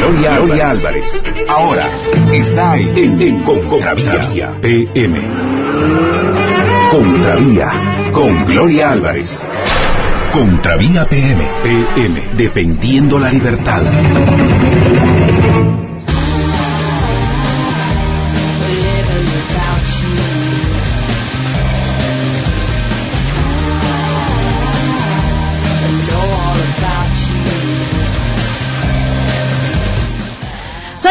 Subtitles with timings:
[0.00, 1.22] Gloria, Gloria Álvarez.
[1.46, 1.90] Ahora
[2.32, 5.20] está en, en Contravía PM.
[6.90, 7.68] Contravía
[8.10, 9.44] con Gloria Álvarez.
[10.32, 11.44] Contravía PM.
[11.62, 12.22] PM.
[12.34, 13.82] Defendiendo la libertad.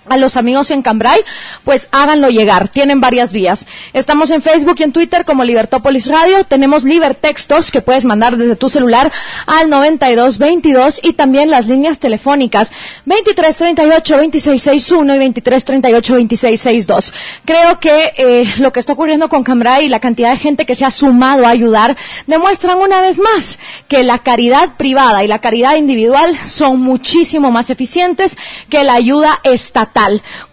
[0.09, 1.23] a los amigos en Cambrai,
[1.63, 2.69] pues háganlo llegar.
[2.69, 3.65] Tienen varias vías.
[3.93, 6.43] Estamos en Facebook y en Twitter como Libertópolis Radio.
[6.43, 9.11] Tenemos Libertextos que puedes mandar desde tu celular
[9.45, 12.71] al 9222 y también las líneas telefónicas
[13.05, 17.13] 2338 2661 y 2338 2662.
[17.45, 20.75] Creo que eh, lo que está ocurriendo con Cambrai y la cantidad de gente que
[20.75, 25.39] se ha sumado a ayudar demuestran una vez más que la caridad privada y la
[25.39, 28.35] caridad individual son muchísimo más eficientes
[28.69, 29.96] que la ayuda estatal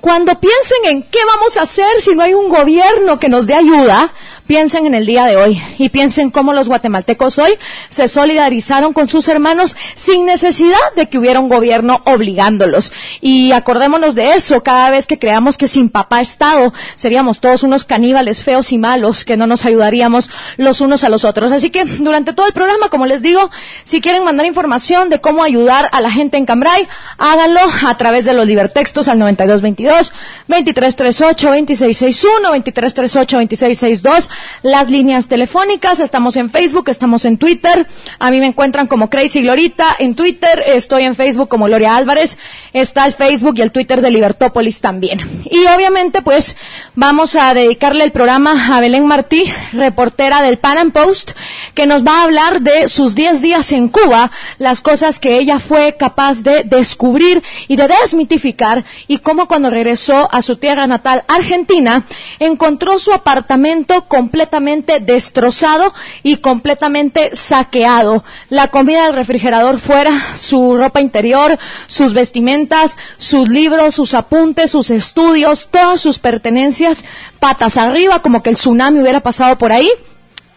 [0.01, 3.55] cuando piensen en qué vamos a hacer si no hay un gobierno que nos dé
[3.55, 4.13] ayuda,
[4.47, 7.55] Piensen en el día de hoy y piensen cómo los guatemaltecos hoy
[7.89, 12.93] se solidarizaron con sus hermanos sin necesidad de que hubiera un gobierno obligándolos.
[13.23, 17.85] Y acordémonos de eso cada vez que creamos que sin papá Estado seríamos todos unos
[17.85, 20.29] caníbales feos y malos que no nos ayudaríamos
[20.59, 21.51] los unos a los otros.
[21.51, 23.51] Así que durante todo el programa, como les digo,
[23.85, 28.27] si quieren mandar información de cómo ayudar a la gente en Cambrai, háganlo a través
[28.27, 30.13] de los libertextos al 9222,
[30.49, 34.31] 2338, 2661, 2338, 2662
[34.63, 37.87] las líneas telefónicas, estamos en Facebook, estamos en Twitter,
[38.19, 42.37] a mí me encuentran como Crazy Glorita en Twitter, estoy en Facebook como Gloria Álvarez,
[42.73, 45.43] está el Facebook y el Twitter de Libertópolis también.
[45.51, 46.57] Y obviamente pues
[46.95, 51.33] vamos a dedicarle el programa a Belén Martí, reportera del Pan Am Post,
[51.75, 55.59] que nos va a hablar de sus 10 días en Cuba, las cosas que ella
[55.59, 61.25] fue capaz de descubrir y de desmitificar y cómo cuando regresó a su tierra natal,
[61.27, 62.05] Argentina,
[62.39, 65.93] encontró su apartamento completamente destrozado
[66.23, 68.23] y completamente saqueado.
[68.51, 74.91] La comida del refrigerador fuera, su ropa interior, sus vestimentas, sus libros, sus apuntes, sus
[74.91, 77.05] estudios, todas sus pertenencias
[77.41, 79.91] patas arriba, como que el tsunami hubiera pasado por ahí.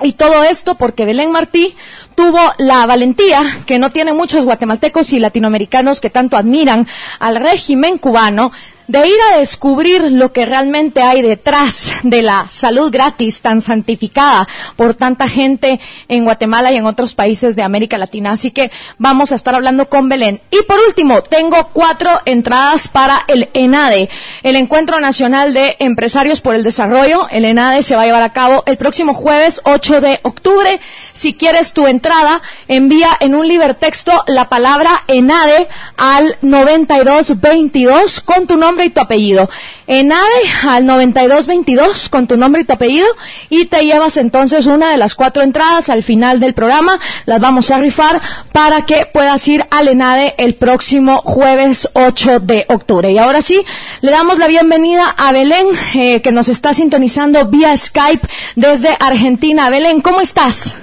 [0.02, 1.76] Y todo esto porque Belén Martí
[2.16, 6.88] tuvo la valentía que no tienen muchos guatemaltecos y latinoamericanos que tanto admiran
[7.20, 8.52] al régimen cubano
[8.88, 14.48] de ir a descubrir lo que realmente hay detrás de la salud gratis tan santificada
[14.76, 18.32] por tanta gente en Guatemala y en otros países de América Latina.
[18.32, 20.42] Así que vamos a estar hablando con Belén.
[20.52, 24.10] Y por último, tengo cuatro entradas para el ENADE,
[24.44, 27.28] el Encuentro Nacional de Empresarios por el Desarrollo.
[27.30, 30.80] El ENADE se va a llevar a cabo el próximo jueves 8 de octubre.
[31.18, 35.68] Si quieres tu entrada, envía en un libertexto la palabra ENADE
[35.98, 39.50] al 9222 con tu nombre y tu apellido.
[39.88, 43.08] ENADE al 9222 con tu nombre y tu apellido
[43.50, 47.00] y te llevas entonces una de las cuatro entradas al final del programa.
[47.26, 48.22] Las vamos a rifar
[48.52, 53.12] para que puedas ir al ENADE el próximo jueves 8 de octubre.
[53.12, 53.60] Y ahora sí,
[54.02, 59.72] le damos la bienvenida a Belén, eh, que nos está sintonizando vía Skype desde Argentina.
[59.72, 60.76] Belén, ¿cómo estás?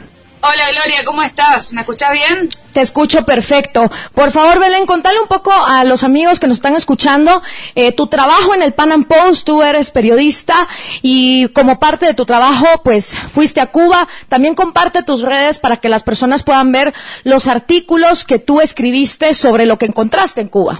[0.46, 1.72] Hola Gloria, ¿cómo estás?
[1.72, 2.50] ¿Me escuchas bien?
[2.74, 3.90] Te escucho perfecto.
[4.12, 7.40] Por favor, Belén, contale un poco a los amigos que nos están escuchando
[7.74, 9.46] eh, tu trabajo en el Pan Am Post.
[9.46, 10.68] Tú eres periodista
[11.00, 14.06] y como parte de tu trabajo, pues fuiste a Cuba.
[14.28, 16.92] También comparte tus redes para que las personas puedan ver
[17.22, 20.78] los artículos que tú escribiste sobre lo que encontraste en Cuba.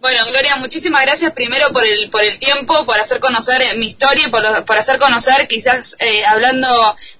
[0.00, 3.86] Bueno, Gloria, muchísimas gracias primero por el, por el tiempo, por hacer conocer eh, mi
[3.86, 6.68] historia, por, por hacer conocer, quizás eh, hablando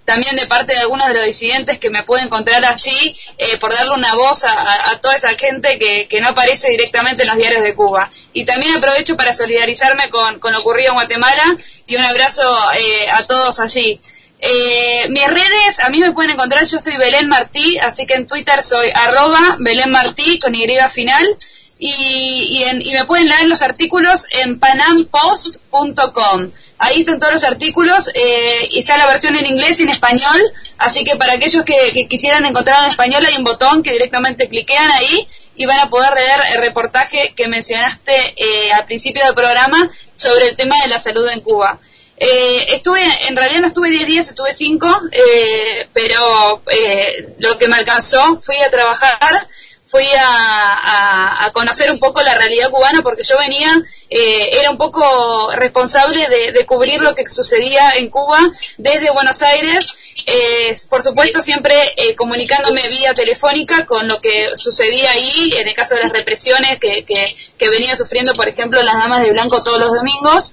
[0.04, 3.76] también de parte de algunos de los disidentes que me pueden encontrar así, eh, por
[3.76, 7.62] darle una voz a, toda esa gente que, que, no aparece directamente en los diarios
[7.62, 8.12] de Cuba.
[8.32, 12.44] Y también aprovecho para solidarizarme con, con lo ocurrido en Guatemala y un abrazo
[13.12, 13.98] a todos allí.
[15.08, 18.62] mis redes, a mí me pueden encontrar, yo soy Belén Martí, así que en Twitter
[18.62, 20.64] soy arroba Belén Martí con Y
[20.94, 21.26] final
[21.78, 26.50] y, y, me pueden leer los artículos en panampost.com.
[26.78, 30.40] Ahí están todos los artículos eh, y está la versión en inglés y en español,
[30.78, 34.90] así que para aquellos que, quisieran encontrar en español hay un botón que directamente cliquean
[34.90, 35.26] ahí
[35.56, 40.48] y van a poder leer el reportaje que mencionaste eh, al principio del programa sobre
[40.48, 41.78] el tema de la salud en Cuba.
[42.20, 47.68] Eh, estuve, en realidad no estuve 10 días, estuve 5, eh, pero eh, lo que
[47.68, 49.46] me alcanzó, fui a trabajar
[49.88, 53.72] fui a, conocer un poco la realidad cubana porque yo venía,
[54.10, 58.40] eh, era un poco responsable de, cubrir lo que sucedía en Cuba
[58.76, 59.90] desde Buenos Aires,
[60.26, 65.74] eh, por supuesto siempre eh, comunicándome vía telefónica con lo que sucedía ahí, en el
[65.74, 69.80] caso de las represiones que, que, venía sufriendo, por ejemplo, las damas de blanco todos
[69.80, 70.52] los domingos,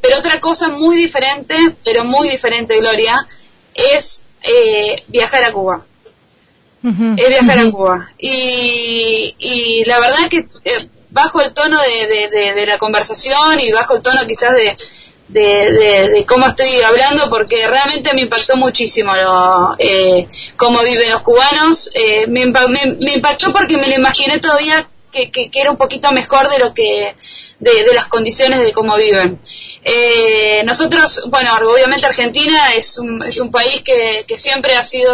[0.00, 3.14] pero otra cosa muy diferente, pero muy diferente, Gloria,
[3.74, 4.22] es
[5.08, 5.86] viajar a Cuba
[6.82, 8.08] es viajar a Cuba.
[8.18, 13.96] Y, y la verdad que eh, bajo el tono de, de, la conversación y bajo
[13.96, 14.76] el tono quizás de,
[15.28, 21.90] de, cómo estoy hablando, porque realmente me impactó muchísimo lo, eh, cómo viven los cubanos.
[21.94, 26.10] Eh, me, me, impactó porque me lo imaginé todavía que, que, que, era un poquito
[26.12, 27.14] mejor de lo que
[27.58, 29.38] de las condiciones de cómo viven.
[29.82, 35.10] Eh, nosotros, bueno, obviamente Argentina es un, es un país que, que, siempre ha sido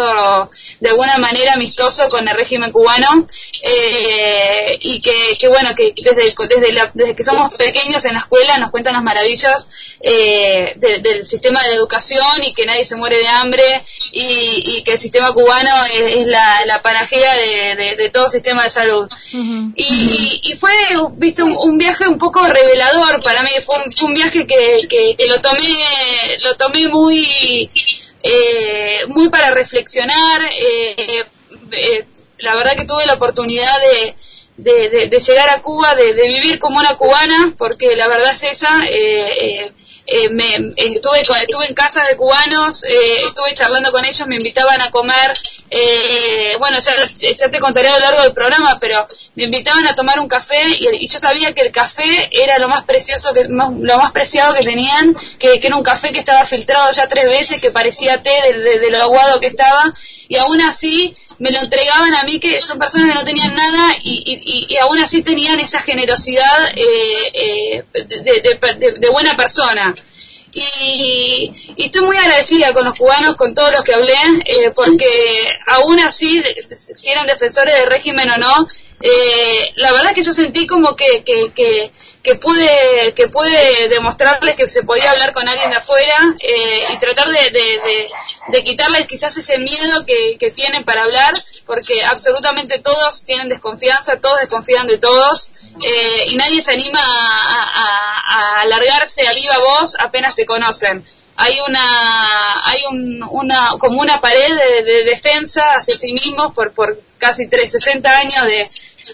[0.81, 3.25] de alguna manera amistoso con el régimen cubano
[3.63, 8.57] eh, y que, que, bueno, que desde, desde, desde que somos pequeños en la escuela
[8.57, 9.69] nos cuentan las maravillas
[10.01, 13.63] eh, del sistema de educación y que nadie se muere de hambre
[14.11, 18.69] y, y que el sistema cubano es, la, la panacea de, de, todo sistema de
[18.69, 19.07] salud.
[19.31, 20.71] y, y, fue,
[21.13, 24.56] viste, un, un, viaje un poco revelador para mí, fue un, fue un viaje que
[24.89, 25.67] que, lo tomé
[26.41, 27.69] lo tomé muy
[28.23, 31.25] eh, muy para reflexionar eh,
[31.71, 32.05] eh,
[32.39, 34.15] la verdad que tuve la oportunidad de,
[34.57, 38.85] de, llegar a Cuba, de, vivir como una cubana, porque la verdad es esa.
[38.89, 39.71] Eh,
[40.09, 44.81] eh, me, estuve, estuve en casa de cubanos, eh, estuve charlando con ellos, me invitaban
[44.81, 45.37] a comer,
[45.69, 50.21] eh, bueno, ya, te contaré a lo largo del programa, pero me invitaban a tomar
[50.21, 54.13] un café y, yo sabía que el café era lo más precioso, que, lo más
[54.13, 58.23] preciado que tenían, que, era un café que estaba filtrado ya tres veces, que parecía
[58.23, 59.93] té de lo aguado que estaba,
[60.29, 63.95] y aún así me lo entregaban a mí que son personas que no tenían nada
[64.01, 69.93] y, y, aún así tenían esa generosidad eh, eh, de, buena persona.
[70.53, 74.13] Y, estoy muy agradecida con los cubanos, con todos los que hablé,
[74.45, 75.05] eh, porque
[75.67, 76.41] aún así,
[76.95, 78.67] si eran defensores del régimen o no,
[78.99, 81.91] eh, la verdad que yo sentí como que, que, que,
[82.23, 86.97] que, pude que pude demostrarles que se podía hablar con alguien de afuera eh, y
[86.97, 88.09] tratar de, de,
[88.47, 91.33] de, quitarles quizás ese miedo que, que tienen para hablar,
[91.67, 97.61] porque absolutamente todos tienen desconfianza, todos desconfían de todos eh, y nadie se anima a,
[97.61, 101.05] a, a alargarse a viva voz apenas te conocen
[101.37, 104.49] hay una hay un, una como una pared
[104.83, 108.65] de, defensa hacia sí mismos por por casi tres, 60 años de,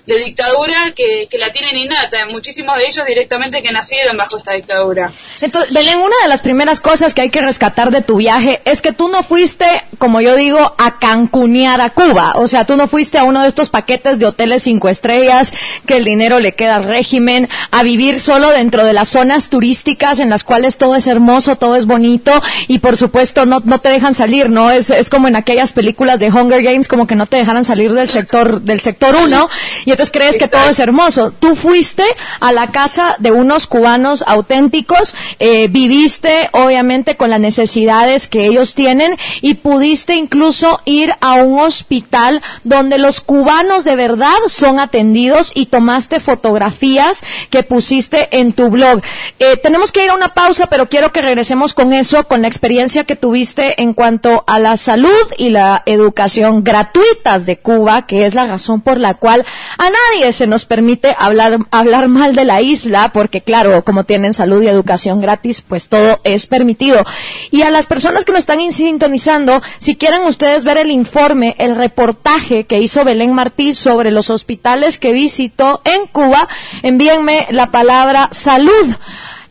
[0.06, 4.54] de dictadura que, que la tienen innata, muchísimos de ellos directamente que nacieron bajo esta
[4.54, 5.12] dictadura.
[5.40, 8.82] Entonces, Belén, una de las primeras cosas que hay que rescatar de tu viaje es
[8.82, 9.66] que tú no fuiste,
[9.98, 12.34] como yo digo, a cancunear a Cuba.
[12.36, 15.52] O sea, tú no fuiste a uno de estos paquetes de hoteles cinco estrellas,
[15.86, 20.20] que el dinero le queda al régimen, a vivir solo dentro de las zonas turísticas
[20.20, 22.32] en las cuales todo es hermoso, todo es bonito
[22.68, 24.72] y por supuesto no, no te dejan salir, ¿no?
[24.72, 27.92] Es, es como en aquellas películas de Hunger Games, como que no te dejaran salir
[27.94, 29.50] del sector, del sector uno
[29.86, 31.32] y entonces crees que todo es hermoso.
[31.40, 32.04] Tú fuiste
[32.40, 38.76] a la casa de unos cubanos auténticos, eh, viviste obviamente con las necesidades que ellos
[38.76, 45.52] tienen y pudiste incluso ir a un hospital donde los cubanos de verdad son atendidos
[45.54, 49.02] y tomaste fotografías que pusiste en tu blog.
[49.40, 52.48] Eh, tenemos que ir a una pausa, pero quiero que regresemos con eso, con la
[52.48, 58.26] experiencia que tuviste en cuanto a la salud y la educación gratuitas de Cuba, que
[58.26, 59.46] es la razón por la cual
[59.78, 64.34] a nadie se nos permite hablar, hablar mal de la isla, porque claro, como tienen
[64.34, 67.04] salud y educación gratis, pues todo es permitido.
[67.52, 71.76] Y a las personas que nos están sintonizando, si quieren ustedes ver el informe, el
[71.76, 76.48] reportaje que hizo Belén Martí sobre los hospitales que visitó en Cuba,
[76.82, 78.96] envíenme la palabra salud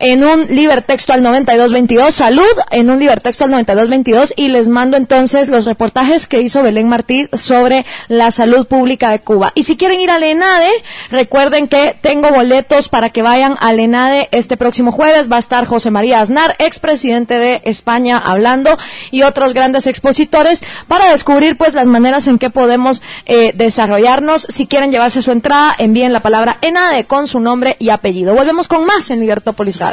[0.02, 2.42] en un libertexto al 9222, salud
[2.72, 7.28] en un libertexto al 9222 y les mando entonces los reportajes que hizo Belén Martí
[7.34, 9.52] sobre la salud pública de Cuba.
[9.54, 10.70] Y si quieren ir al ENADE,
[11.10, 15.30] recuerden que tengo boletos para que vayan al ENADE este próximo jueves.
[15.30, 18.76] Va a estar José María Aznar, expresidente de España, hablando
[19.12, 24.48] y otros grandes expositores para descubrir pues las maneras en que podemos eh, desarrollarnos.
[24.48, 28.34] Si quieren llevarse su entrada, envíen la palabra ENADE con su nombre y apellido.
[28.34, 29.91] Volvemos con más en Libertópolis Radio.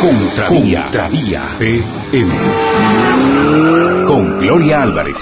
[0.00, 2.34] Contravía, Contravía PM.
[4.06, 5.16] Con Gloria Álvarez.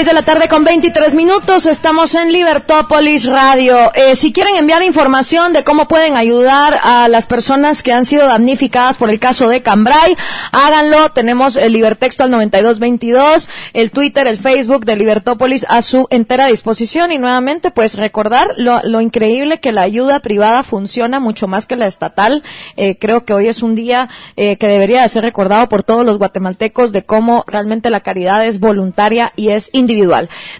[0.00, 3.92] 6 de la tarde con 23 minutos, estamos en Libertópolis Radio.
[3.94, 8.26] Eh, si quieren enviar información de cómo pueden ayudar a las personas que han sido
[8.26, 10.16] damnificadas por el caso de Cambrai,
[10.52, 11.10] háganlo.
[11.10, 17.12] Tenemos el Libertexto al 9222, el Twitter, el Facebook de Libertópolis a su entera disposición
[17.12, 21.86] y nuevamente pues recordar lo, increíble que la ayuda privada funciona mucho más que la
[21.86, 22.42] estatal.
[22.78, 26.06] Eh, creo que hoy es un día eh, que debería de ser recordado por todos
[26.06, 29.89] los guatemaltecos de cómo realmente la caridad es voluntaria y es individual.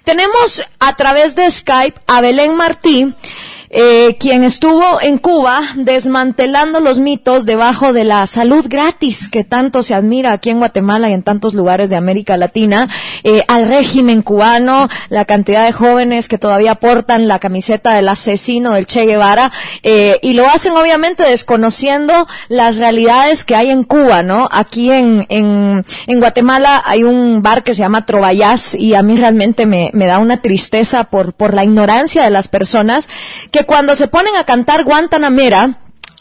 [0.04, 3.14] Tenemos a través de Skype a Belén Martí,
[3.72, 9.84] eh, quien estuvo en Cuba desmantelando los mitos debajo de la salud gratis que tanto
[9.84, 12.88] se admira aquí en Guatemala y en tantos lugares de América Latina,
[13.22, 18.72] eh, al régimen cubano, la cantidad de jóvenes que todavía portan la camiseta del asesino
[18.72, 19.52] del Che Guevara,
[19.84, 24.48] eh, y lo hacen obviamente desconociendo las realidades que hay en Cuba, ¿no?
[24.50, 29.16] Aquí en, en, en Guatemala hay un bar que se llama Trovallas y a mí
[29.16, 33.08] realmente me, me da una tristeza por, por la ignorancia de las personas
[33.52, 35.78] que cuando se ponen a cantar Guantanamera,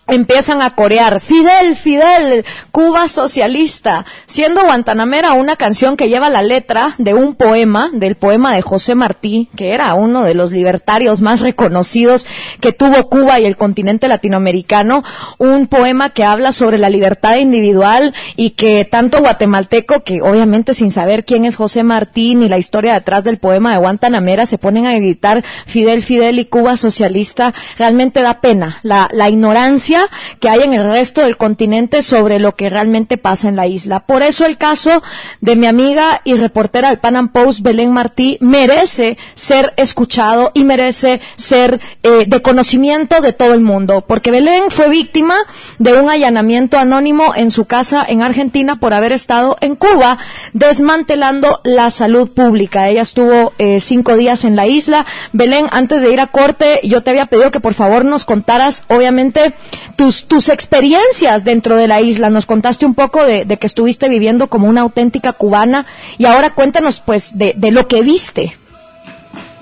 [0.09, 6.95] empiezan a corear Fidel, Fidel, Cuba socialista, siendo Guantanamera una canción que lleva la letra
[6.97, 11.41] de un poema, del poema de José Martí, que era uno de los libertarios más
[11.41, 12.25] reconocidos
[12.59, 15.03] que tuvo Cuba y el continente latinoamericano,
[15.37, 20.91] un poema que habla sobre la libertad individual y que tanto guatemalteco, que obviamente sin
[20.91, 24.85] saber quién es José Martí ni la historia detrás del poema de Guantanamera, se ponen
[24.85, 29.98] a gritar Fidel, Fidel y Cuba socialista, realmente da pena la, la ignorancia
[30.39, 34.01] que hay en el resto del continente sobre lo que realmente pasa en la isla.
[34.01, 35.01] Por eso el caso
[35.41, 40.63] de mi amiga y reportera del Pan Am Post, Belén Martí, merece ser escuchado y
[40.63, 45.35] merece ser eh, de conocimiento de todo el mundo, porque Belén fue víctima
[45.77, 50.17] de un allanamiento anónimo en su casa en Argentina por haber estado en Cuba
[50.53, 52.89] desmantelando la salud pública.
[52.89, 55.05] Ella estuvo eh, cinco días en la isla.
[55.33, 58.83] Belén, antes de ir a corte, yo te había pedido que por favor nos contaras,
[58.87, 59.53] obviamente,
[59.95, 62.29] tus, tus experiencias dentro de la isla.
[62.29, 65.85] Nos contaste un poco de, que estuviste viviendo como una auténtica cubana
[66.17, 68.57] y ahora cuéntanos pues de, lo que viste.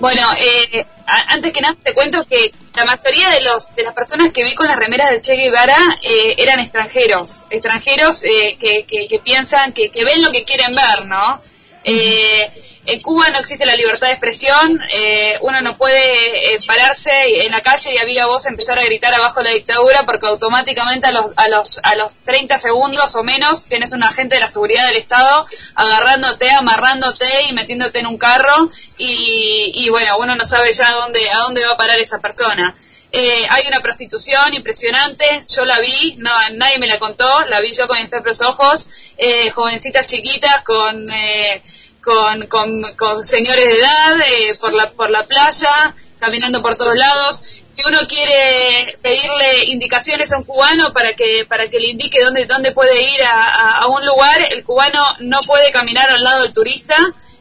[0.00, 4.32] Bueno, eh, antes que nada te cuento que la mayoría de los de las personas
[4.32, 9.18] que vi con las remeras del Che Guevara eh, eran extranjeros, extranjeros eh, que, que,
[9.18, 11.40] piensan, que, que ven lo que quieren ver, ¿no?
[11.88, 12.50] Eh,
[12.90, 17.10] en Cuba no existe la libertad de expresión, eh, uno no puede eh, pararse
[17.44, 21.06] en la calle y a viva voz empezar a gritar abajo la dictadura porque automáticamente
[21.06, 24.48] a los, a los, a los 30 segundos o menos tienes un agente de la
[24.48, 30.46] seguridad del Estado agarrándote, amarrándote y metiéndote en un carro y, y bueno, uno no
[30.46, 32.74] sabe ya dónde, a dónde va a parar esa persona.
[33.10, 37.72] Eh, hay una prostitución impresionante, yo la vi, no, nadie me la contó, la vi
[37.72, 38.86] yo con mis propios ojos,
[39.16, 41.62] eh, jovencitas chiquitas con, eh,
[42.02, 42.46] con,
[42.96, 44.14] con, señores de edad
[44.60, 47.42] por, la, por la playa, caminando por todos lados.
[47.74, 52.44] Si uno quiere pedirle indicaciones a un cubano para que para que le indique dónde
[52.44, 56.52] dónde puede ir a, a un lugar, el cubano no puede caminar al lado del
[56.52, 56.96] turista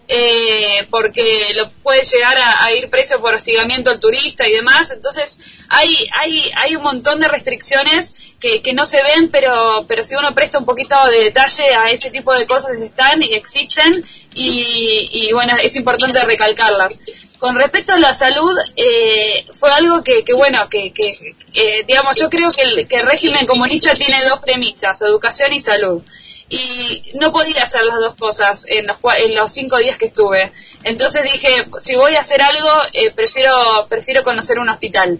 [0.08, 4.90] eh, porque lo puede llegar a, ir preso por hostigamiento al turista y demás.
[4.92, 10.04] Entonces, hay, hay, hay un montón de restricciones que, que no se ven, pero, pero
[10.04, 14.04] si uno presta un poquito de detalle a ese tipo de cosas están y existen
[14.34, 17.00] y, y bueno, es importante recalcarlas.
[17.40, 22.16] Con respecto a la salud, eh, fue algo que, que bueno, que, que eh, digamos,
[22.16, 26.02] yo creo que el, que el régimen comunista tiene dos premisas, educación y salud
[26.50, 30.51] y no podía hacer las dos cosas en los, en los cinco días que estuve.
[30.84, 35.20] Entonces dije, si voy a hacer algo, eh, prefiero, prefiero conocer un hospital.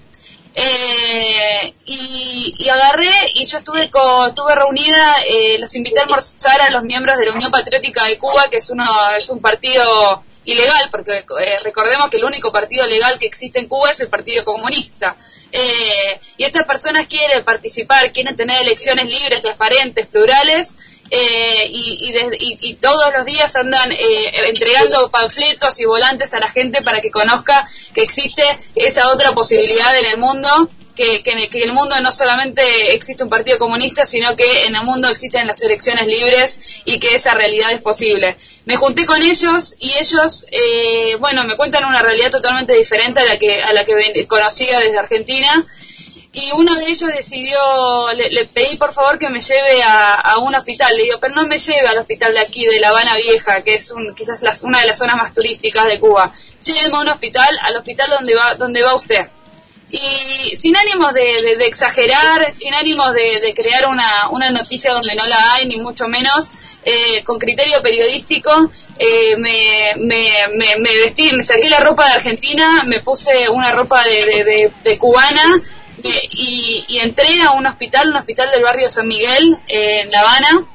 [0.55, 6.84] Eh, y, agarré y yo estuve estuve reunida, eh, los invité a almorzar a los
[6.84, 8.84] miembros de la Unión Patriótica de Cuba, que es, uno,
[9.15, 11.24] es un partido ilegal, porque
[11.63, 15.15] recordemos que el único partido legal que existe en Cuba es el Partido Comunista.
[16.38, 20.75] y estas personas quieren participar, quieren tener elecciones libres, transparentes, plurales,
[21.09, 27.01] eh, y, todos los días andan eh, entregando panfletos y volantes a la gente para
[27.01, 28.43] que conozca que existe
[28.75, 33.29] esa otra posibilidad en el mundo, que, que, en el mundo no solamente existe un
[33.29, 37.71] partido comunista, sino que en el mundo existen las elecciones libres y que esa realidad
[37.71, 38.37] es posible.
[38.65, 43.25] Me junté con ellos y ellos, eh, bueno, me cuentan una realidad totalmente diferente a
[43.25, 45.65] la que, a la que conocía desde Argentina
[46.39, 47.58] y uno de ellos decidió,
[48.13, 51.58] le, pedí por favor que me lleve a, un hospital, le digo, pero no me
[51.58, 54.86] lleve al hospital de aquí, de La Habana Vieja, que es un, quizás una de
[54.86, 58.84] las zonas más turísticas de Cuba, lléveme a un hospital, al hospital donde va, donde
[58.84, 59.29] va usted.
[59.89, 65.53] Y sin ánimos de, exagerar, sin ánimos de, crear una, una, noticia donde no la
[65.53, 66.51] hay, ni mucho menos,
[66.86, 72.84] eh, con criterio periodístico, eh, me, me, me, vestí, me saqué la ropa de Argentina,
[72.86, 75.63] me puse una ropa de, de cubana,
[76.03, 80.67] y, entré a un hospital, un hospital del barrio San Miguel, en La Habana,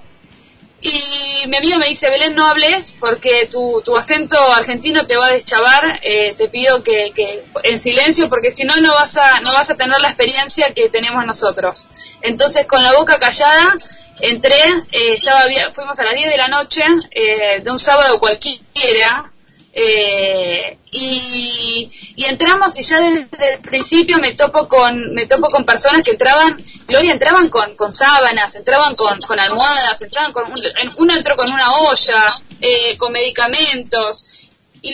[0.84, 5.26] y mi amigo me dice, Belén, no hables porque tu, tu acento argentino te va
[5.26, 9.40] a deschavar, eh, te pido que, que, en silencio porque si no, no vas, a,
[9.40, 11.86] no vas a tener la experiencia que tenemos nosotros.
[12.20, 13.76] Entonces, con la boca callada,
[14.20, 14.58] entré,
[14.90, 16.82] eh, estaba fuimos a las 10 de la noche,
[17.12, 19.31] eh, de un sábado cualquiera,
[19.74, 26.04] eh, y, entramos y ya desde el principio me topo con me topo con personas
[26.04, 31.36] que entraban Gloria entraban con, con sábanas entraban con, con almohadas entraban con uno entró
[31.36, 34.24] con una olla eh, con medicamentos.
[34.82, 34.90] Y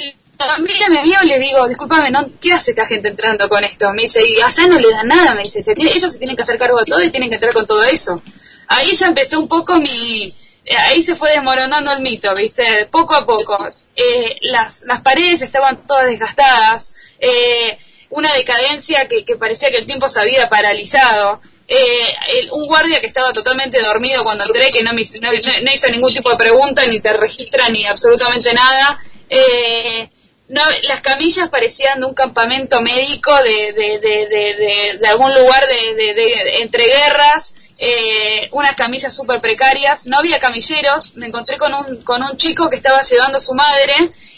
[0.60, 3.92] mira me vio y le digo discúlpame no qué hace esta gente entrando con esto
[3.92, 6.58] me dice y allá no le dan nada me dice ellos se tienen que hacer
[6.58, 8.22] cargo de todo y tienen que entrar con todo eso
[8.68, 10.32] ahí ya empezó un poco mi
[10.76, 13.56] ahí se fue desmoronando el mito viste poco a poco.
[13.94, 17.76] Eh, las, las paredes estaban todas desgastadas, eh,
[18.10, 23.08] una decadencia que, que, parecía que el tiempo se había paralizado, eh, un guardia que
[23.08, 27.00] estaba totalmente dormido cuando entré, que no, me, no, hizo ningún tipo de pregunta, ni
[27.00, 29.00] te registra, ni absolutamente nada.
[30.48, 36.60] No, las camillas parecían de un campamento médico de, de, de, de algún lugar de,
[36.62, 42.22] entre guerras eh, unas camillas súper precarias, no había camilleros, me encontré con un, con
[42.22, 43.94] un chico que estaba llevando a su madre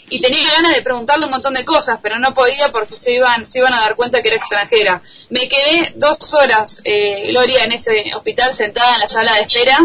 [0.09, 3.49] y tenía ganas de preguntarle un montón de cosas, pero no podía porque se iban,
[3.49, 5.01] se iban a dar cuenta que era extranjera.
[5.29, 9.79] Me quedé dos horas, eh, Gloria, en ese hospital sentada en la sala de espera,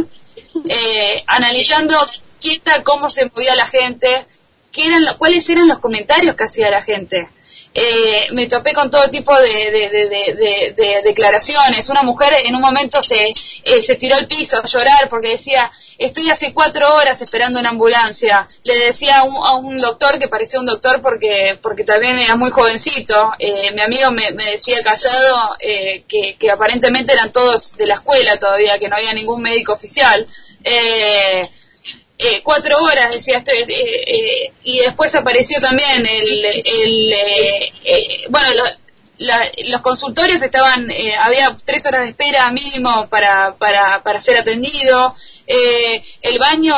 [0.68, 1.96] eh, analizando
[2.38, 4.26] quieta cómo se movía la gente,
[4.76, 7.28] qué eran, cuáles eran los comentarios que hacía la gente
[7.78, 11.88] eh, me topé con todo tipo de, de, declaraciones.
[11.90, 13.34] Una mujer en un momento se,
[13.64, 17.70] eh, se tiró al piso a llorar porque decía, estoy hace cuatro horas esperando una
[17.70, 18.48] ambulancia.
[18.64, 23.32] Le decía a un, doctor que parecía un doctor porque, porque también era muy jovencito.
[23.38, 28.38] Eh, mi amigo me, decía callado eh, que, que aparentemente eran todos de la escuela
[28.38, 30.26] todavía, que no había ningún médico oficial.
[30.64, 31.42] Eh,
[32.18, 37.14] eh, cuatro horas, decía, estoy, eh, eh, y después apareció también el, el
[38.30, 38.48] bueno,
[39.18, 40.88] los consultorios estaban,
[41.20, 45.14] había tres horas de espera mínimo para, para, para ser atendido,
[45.46, 46.74] el baño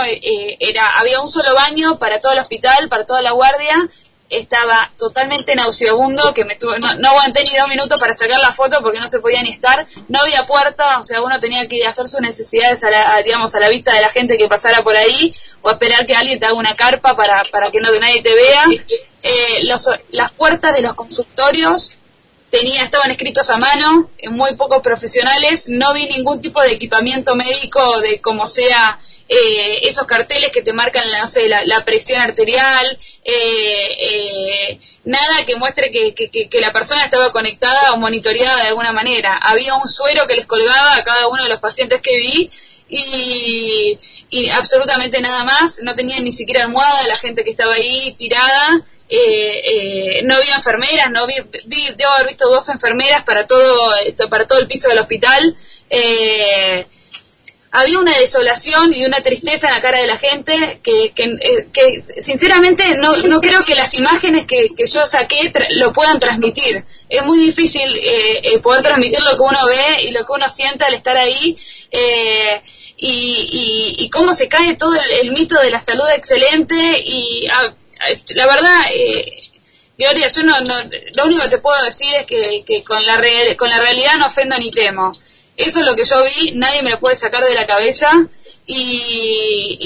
[0.61, 3.77] era, había un solo baño para todo el hospital, para toda la guardia,
[4.29, 8.81] estaba totalmente nauseabundo, que me no, no, aguanté ni dos minutos para sacar la foto
[8.83, 12.07] porque no se podía ni estar, no había puerta, o sea, uno tenía que hacer
[12.09, 15.35] sus necesidades a la, digamos, a la vista de la gente que pasara por ahí,
[15.63, 18.65] o esperar que alguien te haga una carpa para, para que no nadie te vea.
[19.23, 19.65] Eh,
[20.11, 21.93] las puertas de los consultorios
[22.51, 27.81] tenía, estaban escritos a mano, muy pocos profesionales, no vi ningún tipo de equipamiento médico
[28.01, 28.99] de como sea
[29.31, 35.55] eh, esos carteles que te marcan, no sé, la, presión arterial, eh, eh, nada que
[35.57, 39.37] muestre que, que, la persona estaba conectada o monitoreada de alguna manera.
[39.37, 42.51] Había un suero que les colgaba a cada uno de los pacientes que vi
[42.89, 43.99] y,
[44.51, 45.79] absolutamente nada más.
[45.83, 48.81] No tenía ni siquiera almohada la gente que estaba ahí tirada.
[50.25, 51.35] no había enfermeras, no vi,
[51.67, 53.91] vi, debo haber visto dos enfermeras para todo,
[54.31, 55.55] para todo el piso del hospital.
[55.91, 56.87] Eh,
[57.71, 62.23] había una desolación y una tristeza en la cara de la gente que, que, eh,
[62.23, 66.83] sinceramente no, no creo que las imágenes que, que yo saqué lo puedan transmitir.
[67.09, 70.49] Es muy difícil eh, eh, poder transmitir lo que uno ve y lo que uno
[70.49, 71.57] siente al estar ahí
[73.01, 77.73] y, y, cómo se cae todo el, mito de la salud excelente y ah,
[78.35, 78.87] la verdad...
[79.99, 83.21] Gloria, yo no, lo único que te puedo decir es que, que con, la
[83.57, 85.13] con la realidad no ofendo ni temo.
[85.59, 88.09] Eso es lo que yo vi, nadie me lo puede sacar de la cabeza
[88.65, 89.77] y,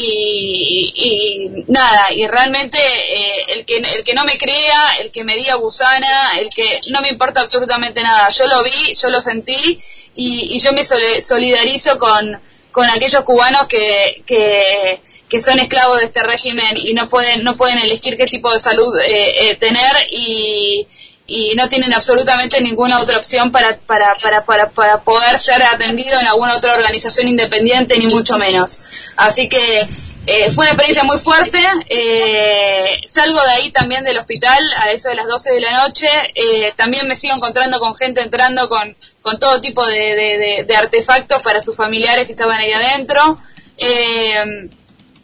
[0.95, 5.35] y, nada, y realmente eh, el, que, el que no me crea, el que me
[5.35, 9.79] diga gusana, el que no me importa absolutamente nada, yo lo vi, yo lo sentí
[10.15, 10.83] y, yo me
[11.23, 12.39] solidarizo con,
[12.71, 17.57] con aquellos cubanos que, que, que, son esclavos de este régimen y no pueden, no
[17.57, 20.87] pueden elegir qué tipo de salud eh, eh, tener y
[21.35, 26.21] y no tienen absolutamente ninguna otra opción para, para, para, para, para poder ser atendido
[26.21, 28.79] en alguna otra organización independiente, ni mucho menos.
[29.17, 29.89] Así que
[30.27, 31.59] eh, fue una experiencia muy fuerte.
[31.89, 36.07] Eh, salgo de ahí también del hospital a eso de las 12 de la noche.
[36.35, 41.41] Eh, también me sigo encontrando con gente entrando con, con todo tipo de, de, artefactos
[41.41, 43.39] para sus familiares que estaban ahí adentro.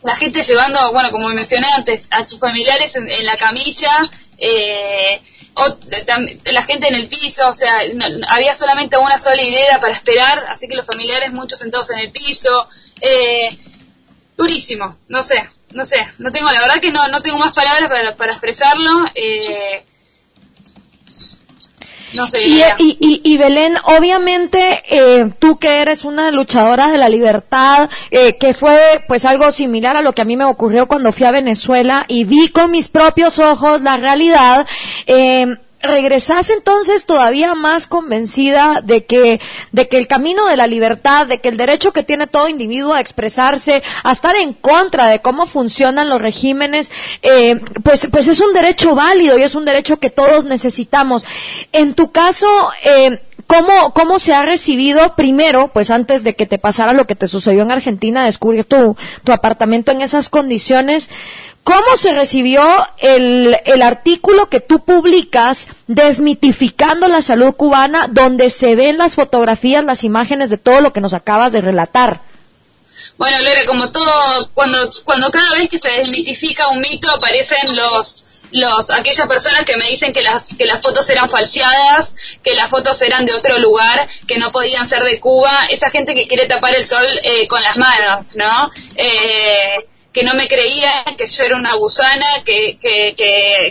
[0.02, 4.08] la gente llevando, bueno, como mencioné antes, a sus familiares en, en la camilla.
[4.38, 5.20] Eh,
[6.52, 7.78] la gente en el piso, o sea,
[8.28, 12.12] había solamente una sola hilera para esperar, así que los familiares muchos sentados en el
[12.12, 12.68] piso,
[13.00, 13.58] eh,
[14.36, 17.88] durísimo, no sé, no sé, no tengo, la verdad que no, no tengo más palabras
[17.88, 19.84] para, para expresarlo, eh,
[22.14, 22.40] no sé.
[22.42, 28.36] Y, y, y, Belén, obviamente, eh, tú que eres una luchadora de la libertad, eh,
[28.38, 31.32] que fue pues algo similar a lo que a mí me ocurrió cuando fui a
[31.32, 34.66] Venezuela y vi con mis propios ojos la realidad,
[35.06, 35.46] eh,
[35.80, 39.40] regresás entonces todavía más convencida de que,
[39.72, 42.94] de que el camino de la libertad, de que el derecho que tiene todo individuo
[42.94, 46.90] a expresarse, a estar en contra de cómo funcionan los regímenes,
[47.22, 51.24] eh, pues, pues es un derecho válido y es un derecho que todos necesitamos.
[51.72, 52.46] En tu caso,
[52.82, 57.14] eh, ¿Cómo, ¿Cómo se ha recibido primero, pues antes de que te pasara lo que
[57.14, 61.08] te sucedió en Argentina, descubrir tu, tu apartamento en esas condiciones?
[61.68, 62.64] ¿Cómo se recibió
[62.96, 69.84] el, el, artículo que tú publicas desmitificando la salud cubana, donde se ven las fotografías,
[69.84, 72.22] las imágenes de todo lo que nos acabas de relatar?
[73.18, 78.22] Bueno, Lore, como todo, cuando, cuando cada vez que se desmitifica un mito aparecen los,
[78.50, 82.70] los, aquellas personas que me dicen que las, que las fotos eran falseadas, que las
[82.70, 86.46] fotos eran de otro lugar, que no podían ser de Cuba, esa gente que quiere
[86.46, 88.70] tapar el sol eh, con las manos, ¿no?
[88.96, 93.14] Eh, que no me creían que yo era una gusana, que, que,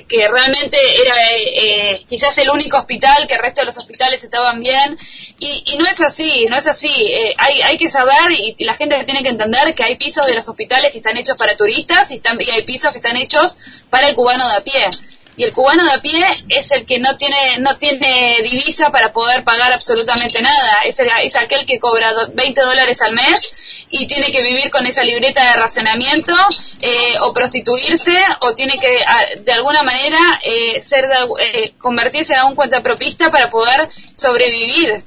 [0.08, 4.60] que, realmente era eh, quizás el único hospital, que el resto de los hospitales estaban
[4.60, 4.98] bien.
[5.40, 6.90] Y, y no es así, no es así.
[6.90, 10.36] Eh, hay, hay que saber y, la gente tiene que entender que hay pisos de
[10.36, 13.58] los hospitales que están hechos para turistas y, están, y hay pisos que están hechos
[13.90, 14.90] para el cubano de a pie
[15.38, 19.14] y el cubano de a pie es el que no tiene no tiene divisa para
[19.14, 24.32] poder pagar absolutamente nada es, es aquel que cobra 20 dólares al mes y tiene
[24.32, 26.34] que vivir con esa libreta de racionamiento
[26.82, 29.00] eh, o prostituirse o tiene que
[29.42, 31.06] de alguna manera eh, ser
[31.40, 35.04] eh, convertirse en un cuentapropista para poder sobrevivir.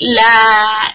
[0.00, 0.94] La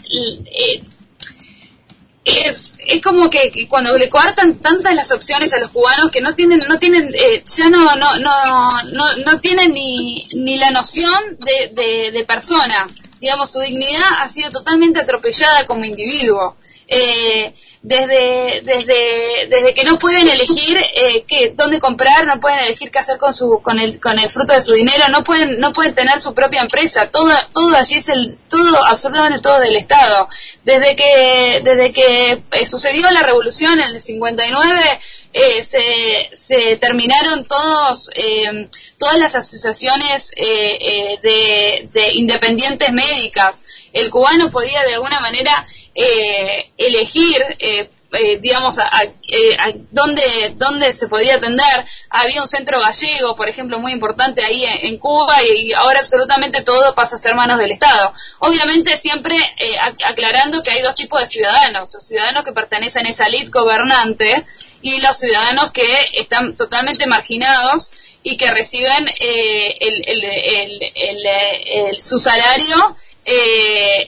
[2.26, 6.60] es, como que, cuando le coartan tantas las opciones a los cubanos que no tienen
[6.68, 11.70] no tienen eh, ya no no no no no tienen ni ni la noción de,
[11.74, 12.88] de, de persona
[13.24, 16.58] digamos su dignidad ha sido totalmente atropellada como individuo
[16.90, 22.92] eh, desde, desde, desde que no pueden elegir eh, qué, dónde comprar, no pueden elegir
[22.92, 25.72] qué hacer con su, con el, con el fruto de su dinero, no pueden, no
[25.72, 30.28] pueden tener su propia empresa, todo, todo allí es el, todo, absolutamente todo del Estado.
[30.66, 35.00] Desde que, desde que eh, sucedió la revolución en el 59,
[35.34, 38.70] eh, se, terminaron todos, eh,
[39.00, 43.66] todas las asociaciones eh, de, de independientes médicas.
[43.92, 45.66] El cubano podía de alguna manera
[45.96, 47.42] eh, elegir
[48.14, 49.58] eh, digamos, a, eh,
[49.92, 51.86] dónde, dónde se podía atender.
[52.10, 56.94] Había un centro gallego, por ejemplo, muy importante ahí en, Cuba y, ahora absolutamente todo
[56.94, 58.14] pasa a ser manos del Estado.
[58.40, 63.10] Obviamente siempre eh, aclarando que hay dos tipos de ciudadanos, los ciudadanos que pertenecen a
[63.10, 64.46] esa elite gobernante
[64.82, 67.92] y los ciudadanos que están totalmente marginados
[68.24, 70.02] y que reciben eh, el,
[72.02, 74.08] su salario eh,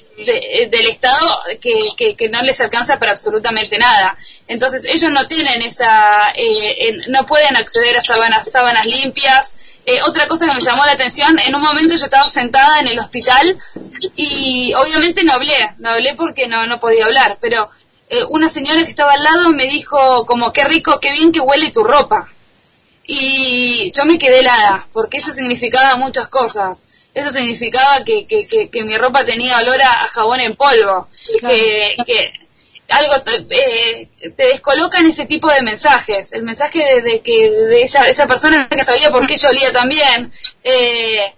[0.72, 1.28] del Estado
[1.62, 4.18] que, que, no les alcanza para absolutamente nada.
[4.48, 9.56] Entonces ellos no tienen esa, eh, no pueden acceder a sábanas, sábanas limpias.
[9.86, 12.88] Eh, otra cosa que me llamó la atención, en un momento yo estaba sentada en
[12.88, 13.58] el hospital
[14.16, 17.70] y obviamente no hablé, no hablé porque no, no podía hablar, pero
[18.10, 21.40] eh, una señora que estaba al lado me dijo como qué rico, qué bien que
[21.40, 22.30] huele tu ropa.
[23.08, 26.88] Y yo me quedé helada, porque eso significaba muchas cosas.
[27.14, 31.08] Eso significaba que, que, que, mi ropa tenía olor a, jabón en polvo,
[31.40, 32.34] que, que
[32.90, 38.10] algo te, eh, te descolocan ese tipo de mensajes, el mensaje de, que de esa,
[38.10, 40.32] esa persona que sabía por qué yo olía también,
[40.64, 41.34] eh,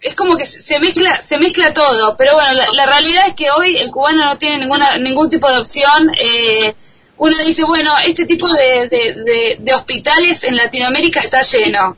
[0.00, 3.76] es como que se mezcla se mezcla todo, pero bueno, la, realidad es que hoy
[3.76, 6.10] el cubano no tiene ninguna ningún tipo de opción.
[6.20, 6.74] Eh,
[7.18, 11.96] uno dice, bueno, este tipo de, de, de hospitales en Latinoamérica está lleno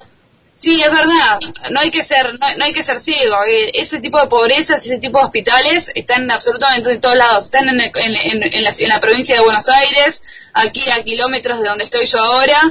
[0.60, 3.36] Sí, es verdad, no hay que ser no, hay que ser ciego.
[3.48, 7.44] Eh, ese tipo de pobrezas, ese tipo de hospitales están absolutamente en todos lados.
[7.46, 12.18] Están en, en, la, provincia de Buenos Aires, aquí a kilómetros de donde estoy yo
[12.18, 12.70] ahora,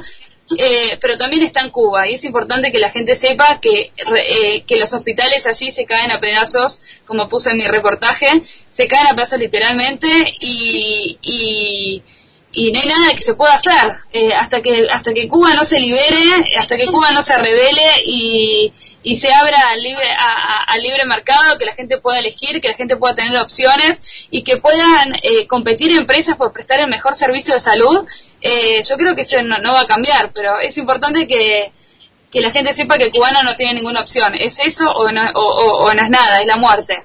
[0.56, 2.08] eh, pero también está en Cuba.
[2.08, 6.12] Y es importante que la gente sepa que, eh, que los hospitales allí se caen
[6.12, 8.28] a pedazos, como puse en mi reportaje,
[8.72, 10.06] se caen a pedazos literalmente
[10.38, 12.02] y, y
[12.52, 15.64] y no hay nada que se pueda hacer eh, hasta que hasta que Cuba no
[15.64, 20.76] se libere hasta que Cuba no se revele y, y se abra al libre a,
[20.78, 24.56] libre mercado que la gente pueda elegir que la gente pueda tener opciones y que
[24.56, 28.04] puedan eh, competir empresas por prestar el mejor servicio de salud
[28.40, 31.72] eh, yo creo que eso no, va a cambiar pero es importante que
[32.32, 35.20] que la gente sepa que el cubano no tiene ninguna opción es eso o no,
[35.34, 37.04] o no es nada es la muerte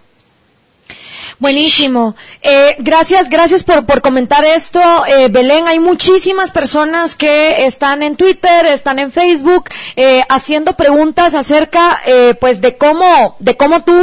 [1.38, 2.16] Buenísimo.
[2.42, 4.80] Eh, gracias, gracias por, por comentar esto.
[5.06, 9.66] Eh, Belén, hay muchísimas personas que están en Twitter, están en Facebook,
[9.98, 13.94] eh, haciendo preguntas acerca, eh, pues, de cómo, de cómo tú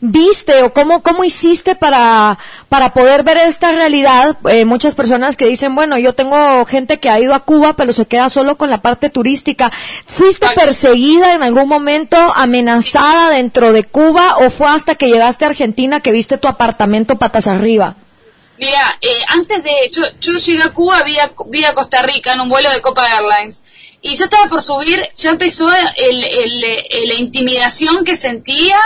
[0.00, 4.36] viste o cómo, cómo hiciste para, para poder ver esta realidad?
[4.48, 7.92] Eh, muchas personas que dicen, bueno, yo tengo gente que ha ido a Cuba, pero
[7.92, 9.70] se queda solo con la parte turística.
[10.06, 15.48] ¿Fuiste perseguida en algún momento, amenazada dentro de Cuba o fue hasta que llegaste a
[15.48, 17.94] Argentina que viste tu apartamento patas arriba?
[18.58, 22.48] Mira, eh, antes de, yo, yo llegué a Cuba vía, vía Costa Rica en un
[22.48, 23.62] vuelo de Copa Airlines
[24.02, 26.60] y yo estaba por subir, ya empezó el, el,
[27.08, 28.78] la intimidación que sentía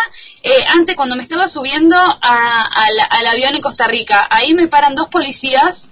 [0.42, 4.27] eh, antes cuando me estaba subiendo al avión en Costa Rica.
[4.29, 5.88] Ahí me paran dos policías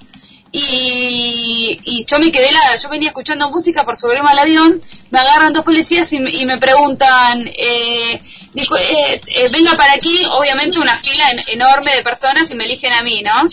[0.54, 5.18] y, y yo me quedé la, yo venía escuchando música por subirme al avión, me
[5.18, 8.20] agarran dos policías y, me preguntan, eh,
[8.52, 12.92] dijo, eh, eh, venga para aquí, obviamente una fila enorme de personas y me eligen
[12.92, 13.48] a mí, ¿no?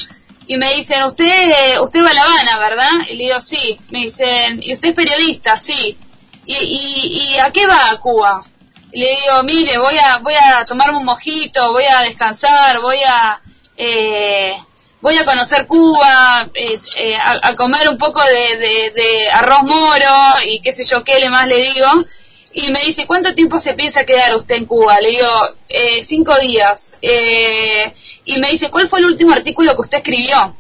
[0.50, 2.92] Y me dicen, usted usted va a La Habana, ¿verdad?
[3.08, 3.80] Y le digo, sí.
[3.92, 5.60] Me dicen, ¿y usted es periodista?
[5.60, 5.96] Sí.
[6.44, 8.42] ¿Y, y, y a qué va a Cuba?
[8.92, 12.98] Y le digo, mire, voy a voy a tomarme un mojito, voy a descansar, voy
[13.06, 13.40] a
[13.78, 14.58] eh,
[15.02, 18.58] voy a conocer Cuba, eh, a, comer un poco de,
[18.92, 21.88] de, arroz moro y qué sé yo qué le más le digo.
[22.52, 25.00] Y me dice, ¿cuánto tiempo se piensa quedar usted en Cuba?
[25.00, 25.30] Le digo,
[25.68, 26.98] eh, cinco días.
[27.02, 27.94] Eh,
[28.26, 30.56] y me dice, ¿cuál fue el último artículo que usted escribió?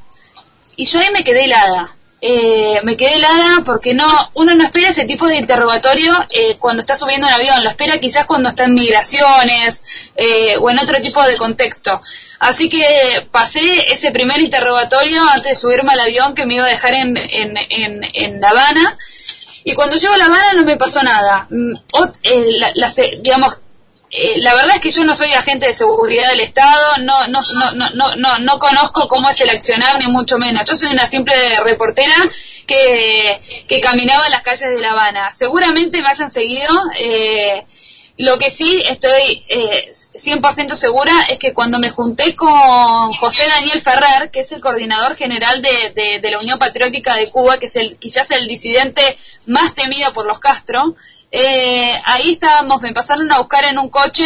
[0.75, 1.95] Y yo ahí me quedé helada.
[2.21, 6.82] Eh, me quedé helada porque no uno no espera ese tipo de interrogatorio eh, cuando
[6.82, 9.86] está subiendo un avión, lo espera quizás cuando está en migraciones
[10.17, 12.02] eh, o en otro tipo de contexto.
[12.39, 16.69] Así que pasé ese primer interrogatorio antes de subirme al avión que me iba a
[16.69, 18.97] dejar en, en, en, en La Habana.
[19.63, 21.48] Y cuando llego a La Habana no me pasó nada.
[21.50, 21.74] Mm,
[22.76, 23.58] la, digamos,
[24.12, 27.41] eh, la verdad es que yo no soy agente de seguridad del Estado, no, no,
[27.76, 30.63] no, no, no, no conozco cómo es el accionar, ni mucho menos.
[30.67, 32.15] Yo soy una simple reportera
[32.65, 35.30] que, que caminaba en las calles de La Habana.
[35.36, 36.74] Seguramente me hayan seguido.
[36.98, 37.63] Eh,
[38.20, 43.82] lo que sí estoy eh, 100% segura es que cuando me junté con José Daniel
[43.82, 47.98] Ferrer, que es el coordinador general de, la Unión Patriótica de Cuba, que es el,
[47.98, 50.96] quizás el disidente más temido por los Castro,
[51.32, 54.26] eh, ahí estábamos, me pasaron a buscar en un coche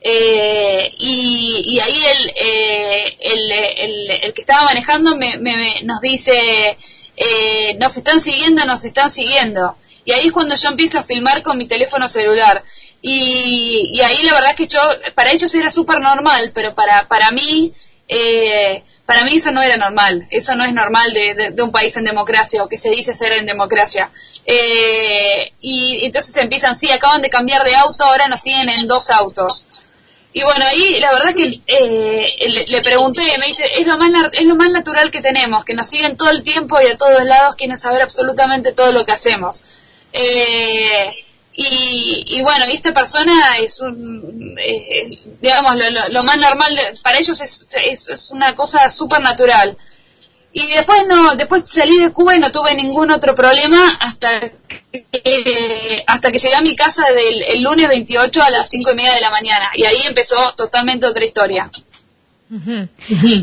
[0.00, 6.78] eh, y, ahí el, eh, el, el, que estaba manejando me, nos dice,
[7.16, 9.74] eh, nos están siguiendo, nos están siguiendo.
[10.04, 12.62] Y ahí es cuando yo empiezo a filmar con mi teléfono celular.
[13.08, 14.80] Y, y ahí la verdad que yo,
[15.14, 17.72] para ellos era súper normal, pero para, para mí
[18.08, 21.96] Eh, para mí eso no era normal, eso no es normal de, de, un país
[21.96, 24.10] en democracia o que se dice ser en democracia.
[24.44, 29.10] Eh, y entonces empiezan, sí, acaban de cambiar de auto, ahora nos siguen en dos
[29.10, 29.66] autos.
[30.32, 32.26] Y bueno, ahí la verdad que eh,
[32.68, 35.88] le, pregunté, me dice, es lo, más, es lo más natural que tenemos, que nos
[35.88, 39.64] siguen todo el tiempo y a todos lados quieren saber absolutamente todo lo que hacemos.
[40.12, 41.25] Eh,
[41.58, 44.54] y, bueno, y esta persona es un,
[45.40, 45.76] digamos,
[46.10, 49.76] lo, más normal, para ellos es, es, una cosa súper natural.
[50.52, 54.40] Y después no, después salí de Cuba y no tuve ningún otro problema hasta
[54.90, 58.94] que, hasta que llegué a mi casa del el lunes 28 a las 5 y
[58.94, 59.70] media de la mañana.
[59.74, 61.70] Y ahí empezó totalmente otra historia.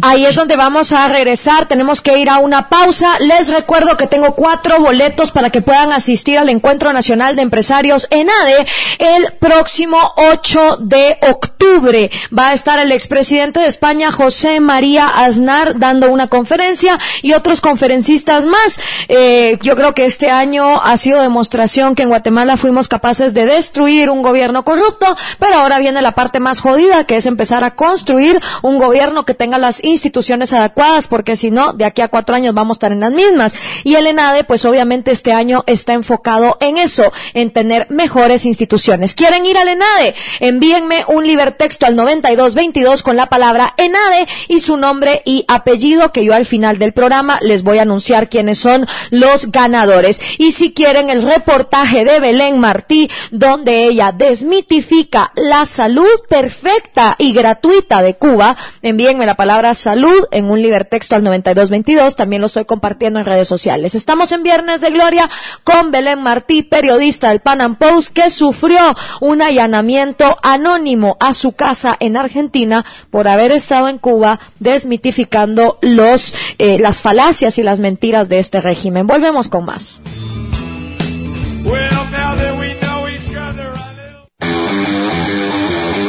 [0.01, 3.19] Ahí es donde vamos a regresar, tenemos que ir a una pausa.
[3.19, 8.07] Les recuerdo que tengo cuatro boletos para que puedan asistir al Encuentro Nacional de Empresarios
[8.09, 8.65] en ADE
[8.99, 12.09] el próximo 8 de octubre.
[12.37, 17.59] Va a estar el expresidente de España, José María Aznar, dando una conferencia y otros
[17.59, 18.79] conferencistas más.
[19.09, 23.45] Eh, yo creo que este año ha sido demostración que en Guatemala fuimos capaces de
[23.45, 27.75] destruir un gobierno corrupto, pero ahora viene la parte más jodida, que es empezar a
[27.75, 32.09] construir un gobierno gobierno que tenga las instituciones adecuadas, porque si no, de aquí a
[32.09, 33.51] cuatro años vamos a estar en las mismas.
[33.83, 39.15] Y el ENADE, pues obviamente este año está enfocado en eso, en tener mejores instituciones.
[39.15, 40.13] ¿Quieren ir al ENADE?
[40.41, 46.23] Envíenme un libertexto al 9222 con la palabra ENADE y su nombre y apellido, que
[46.23, 50.21] yo al final del programa les voy a anunciar quiénes son los ganadores.
[50.37, 57.33] Y si quieren el reportaje de Belén Martí, donde ella desmitifica la salud perfecta y
[57.33, 62.65] gratuita de Cuba, envíenme la palabra salud en un libertexto al 9222, también lo estoy
[62.65, 63.95] compartiendo en redes sociales.
[63.95, 65.29] Estamos en Viernes de Gloria
[65.63, 68.79] con Belén Martí, periodista del Pan Am Post, que sufrió
[69.21, 76.35] un allanamiento anónimo a su casa en Argentina por haber estado en Cuba desmitificando los,
[76.57, 79.07] eh, las falacias y las mentiras de este régimen.
[79.07, 79.99] Volvemos con más.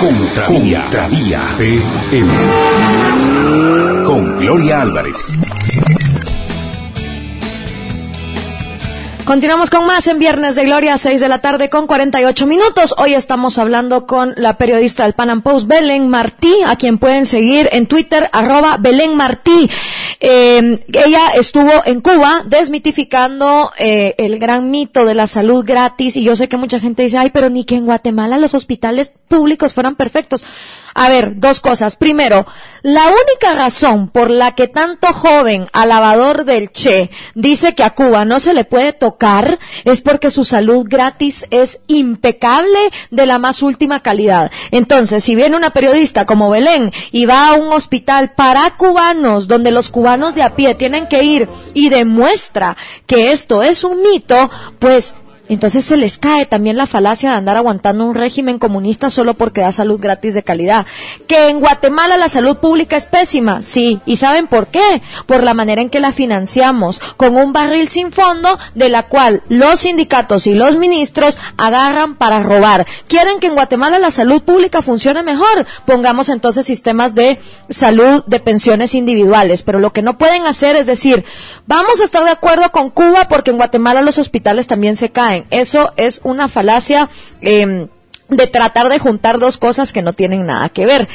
[0.04, 1.56] Contravía, Contravía
[2.10, 2.28] PM.
[4.04, 5.16] Con Gloria Álvarez.
[9.24, 12.94] Continuamos con más en Viernes de Gloria, 6 de la tarde con 48 minutos.
[12.98, 17.24] Hoy estamos hablando con la periodista del Pan Am Post, Belén Martí, a quien pueden
[17.24, 19.70] seguir en Twitter, arroba Belén Martí.
[20.20, 26.22] Eh, ella estuvo en Cuba desmitificando eh, el gran mito de la salud gratis y
[26.22, 29.74] yo sé que mucha gente dice, ay, pero ni que en Guatemala los hospitales públicos
[29.74, 30.44] fueran perfectos.
[30.96, 31.96] A ver, dos cosas.
[31.96, 32.46] Primero,
[32.82, 38.24] la única razón por la que tanto joven alabador del Che dice que a Cuba
[38.24, 42.78] no se le puede tocar es porque su salud gratis es impecable
[43.10, 44.52] de la más última calidad.
[44.70, 49.72] Entonces, si viene una periodista como Belén y va a un hospital para cubanos, donde
[49.72, 54.48] los cubanos de a pie tienen que ir y demuestra que esto es un mito,
[54.78, 55.12] pues
[55.48, 59.60] entonces se les cae también la falacia de andar aguantando un régimen comunista solo porque
[59.60, 60.86] da salud gratis de calidad.
[61.26, 64.00] Que en Guatemala la salud pública es pésima, sí.
[64.06, 65.02] ¿Y saben por qué?
[65.26, 69.42] Por la manera en que la financiamos, con un barril sin fondo de la cual
[69.48, 72.86] los sindicatos y los ministros agarran para robar.
[73.06, 75.66] ¿Quieren que en Guatemala la salud pública funcione mejor?
[75.84, 79.62] Pongamos entonces sistemas de salud de pensiones individuales.
[79.62, 81.22] Pero lo que no pueden hacer es decir,
[81.66, 85.33] vamos a estar de acuerdo con Cuba porque en Guatemala los hospitales también se caen
[85.50, 87.08] eso es una falacia
[87.40, 87.88] em,
[88.28, 91.08] de tratar de juntar dos cosas que no tienen nada que ver.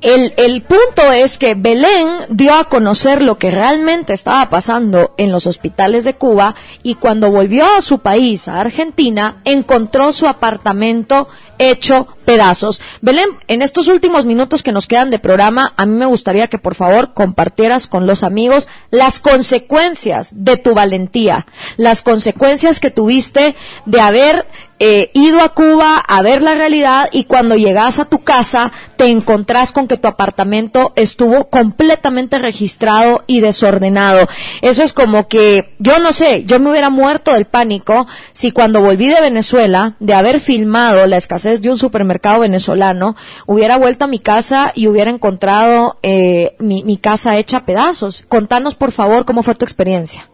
[0.00, 5.32] El, el, punto es que Belén dio a conocer lo que realmente estaba pasando en
[5.32, 6.54] los hospitales de Cuba
[6.84, 11.28] y cuando volvió a su país, a Argentina, encontró su apartamento
[11.58, 12.80] hecho pedazos.
[13.00, 16.58] Belén, en estos últimos minutos que nos quedan de programa, a mí me gustaría que
[16.58, 23.56] por favor compartieras con los amigos las consecuencias de tu valentía, las consecuencias que tuviste
[23.86, 24.46] de haber
[24.80, 29.06] eh, ido a Cuba a ver la realidad y cuando llegas a tu casa te
[29.06, 34.28] encontrás con que tu apartamento estuvo completamente registrado y desordenado.
[34.62, 38.80] Eso es como que, yo no sé, yo me hubiera muerto del pánico si cuando
[38.80, 44.08] volví de Venezuela, de haber filmado la escasez de un supermercado venezolano, hubiera vuelto a
[44.08, 48.24] mi casa y hubiera encontrado eh, mi, mi casa hecha a pedazos.
[48.28, 50.28] Contanos por favor cómo fue tu experiencia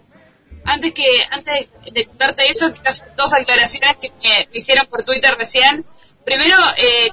[0.64, 2.70] antes que antes de contarte eso,
[3.16, 5.84] dos aclaraciones que me, hicieron por Twitter recién.
[6.24, 7.10] Primero, eh,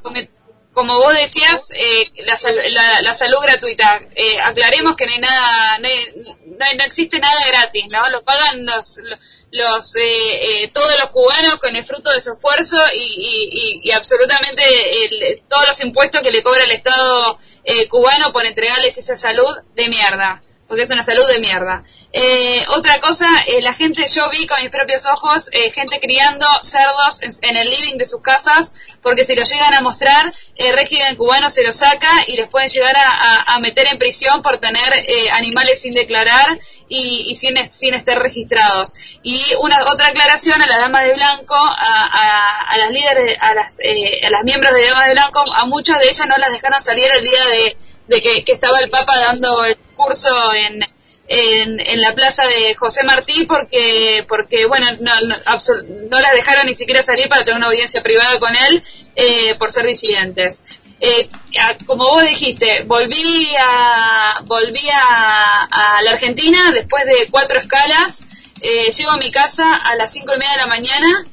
[0.74, 4.00] como, vos decías, eh, la, la, salud gratuita.
[4.16, 8.10] Eh, aclaremos que no hay nada, no, existe nada gratis, ¿no?
[8.10, 9.20] Lo pagan los, los
[10.74, 14.64] todos los cubanos con el fruto de su esfuerzo y, y, y, absolutamente
[15.50, 19.90] todos los impuestos que le cobra el Estado eh, cubano por entregarles esa salud de
[19.90, 20.42] mierda
[20.72, 21.84] porque es una salud de mierda.
[22.14, 26.48] Eh, otra cosa, eh, la gente, yo vi con mis propios ojos, eh, gente criando
[26.62, 28.72] cerdos en, el living de sus casas,
[29.04, 32.70] porque si lo llegan a mostrar, el régimen cubano se lo saca y les pueden
[32.70, 34.94] llegar a, meter en prisión por tener
[35.34, 36.58] animales sin declarar
[36.88, 38.94] y, sin, sin estar registrados.
[39.24, 44.30] Y una otra aclaración a las damas de blanco, a, las líderes, a las, a
[44.30, 47.26] las miembros de damas de blanco, a muchas de ellas no las dejaron salir el
[47.26, 50.82] día de de que, estaba el Papa dando el curso en,
[51.28, 57.04] en, la plaza de José Martí porque, porque bueno, no, no, las dejaron ni siquiera
[57.04, 58.84] salir para tener una audiencia privada con él
[59.16, 60.62] eh, por ser disidentes.
[61.00, 61.30] Eh,
[61.88, 68.24] como vos dijiste, volví a, volví a, la Argentina después de cuatro escalas,
[68.60, 71.26] eh, llego a mi casa a las cinco y media de la mañana,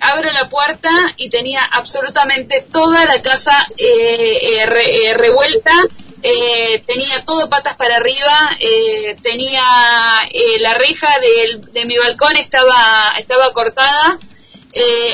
[0.00, 3.66] abro la puerta y tenía absolutamente toda la casa
[5.16, 5.72] revuelta
[6.22, 9.62] eh, tenía todo patas para arriba, eh, tenía
[10.32, 14.18] eh, la reja de, mi balcón estaba, estaba cortada,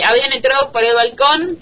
[0.04, 1.58] habían entrado por el balcón,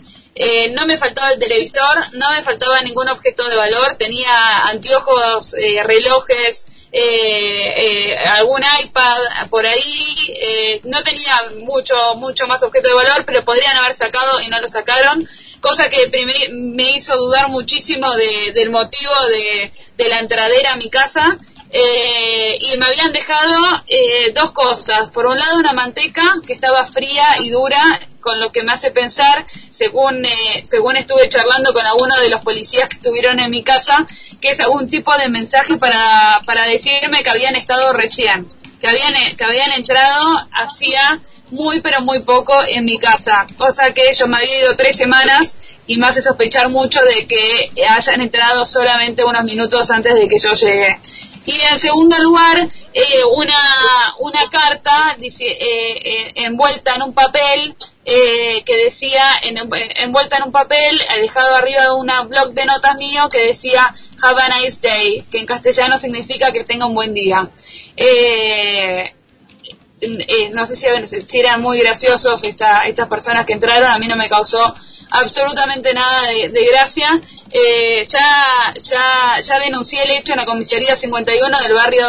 [0.72, 5.52] no me faltaba el televisor, no me faltaba ningún objeto de valor, tenía anteojos,
[5.84, 6.66] relojes,
[8.26, 11.34] algún iPad por ahí, no tenía
[11.64, 15.26] mucho, mucho más objeto de valor, pero podrían haber sacado y no lo sacaron
[15.60, 16.10] cosa que
[16.50, 18.06] me hizo dudar muchísimo
[18.54, 19.12] del motivo
[19.96, 21.38] de, la entradera a mi casa.
[21.72, 25.10] Eh, y me habían dejado eh, dos cosas.
[25.10, 28.90] Por un lado, una manteca que estaba fría y dura, con lo que me hace
[28.90, 33.62] pensar, según, eh, según estuve charlando con alguno de los policías que estuvieron en mi
[33.62, 34.06] casa,
[34.40, 38.48] que es algún tipo de mensaje para, para decirme que habían estado recién,
[38.80, 44.12] que habían, que habían entrado hacía muy pero muy poco en mi casa, cosa que
[44.18, 45.56] yo me había ido tres semanas
[45.86, 50.38] y me hace sospechar mucho de que hayan entrado solamente unos minutos antes de que
[50.38, 51.00] yo llegue.
[51.44, 52.58] Y en segundo lugar,
[52.92, 57.74] eh, una, una carta dice, eh, eh, envuelta en un papel
[58.04, 59.56] que decía, en,
[59.96, 64.48] envuelta en un papel, dejado arriba un blog de notas mío que decía Have a
[64.48, 67.48] nice day, que en castellano significa que tenga un buen día.
[70.52, 70.86] no sé si,
[71.24, 74.74] si, eran muy graciosos esta, estas personas que entraron, a mí no me causó
[75.10, 77.20] absolutamente nada de, gracia.
[77.50, 82.06] Eh, ya, ya, ya denuncié el hecho en la comisaría 51 del barrio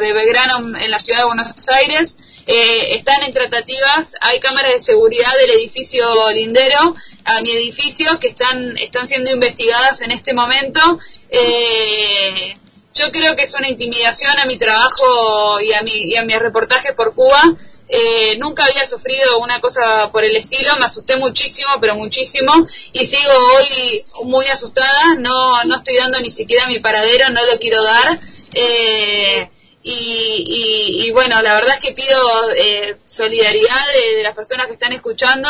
[0.00, 2.16] de Belgrano en la ciudad de Buenos Aires.
[2.46, 6.94] Eh, están en tratativas, hay cámaras de seguridad del edificio lindero
[7.24, 10.98] a mi edificio que están, están siendo investigadas en este momento.
[11.30, 12.56] Eh,
[12.94, 16.38] yo creo que es una intimidación a mi trabajo y a, mi, y a mis
[16.38, 17.42] reportajes por Cuba.
[17.88, 22.52] Eh, nunca había sufrido una cosa por el estilo, me asusté muchísimo, pero muchísimo,
[22.92, 27.58] y sigo hoy muy asustada, no, no estoy dando ni siquiera mi paradero, no lo
[27.58, 28.18] quiero dar.
[28.54, 29.50] Eh,
[29.86, 35.48] y, bueno, la verdad es que pido eh, solidaridad de, las personas que están escuchando,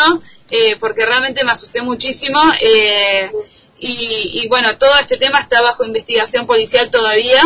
[0.80, 2.40] porque realmente me asusté muchísimo.
[3.78, 7.42] Y, y, bueno, todo este tema está bajo investigación policial todavía.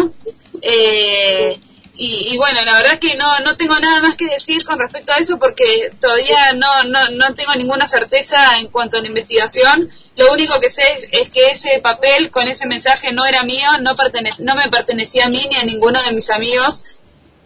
[0.62, 1.58] Eh,
[2.00, 5.12] y, bueno, la verdad es que no, no tengo nada más que decir con respecto
[5.12, 9.90] a eso porque todavía no, no, no tengo ninguna certeza en cuanto a la investigación.
[10.14, 13.96] Lo único que sé es, que ese papel con ese mensaje no era mío, no,
[13.96, 16.84] no me pertenecía a mí ni a ninguno de mis amigos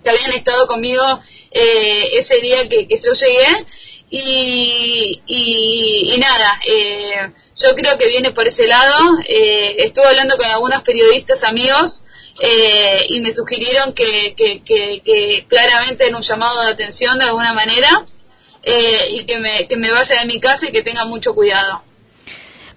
[0.05, 1.03] que habían estado conmigo
[1.51, 3.67] eh, ese día que, que yo llegué.
[4.11, 9.17] Y, y, nada, eh, yo creo que viene por ese lado.
[9.27, 12.03] Eh, estuve hablando con algunos periodistas amigos
[12.41, 18.05] eh, y me sugirieron que, que, claramente en un llamado de atención de alguna manera
[18.63, 21.83] eh, y que me, que me vaya de mi casa y que tenga mucho cuidado.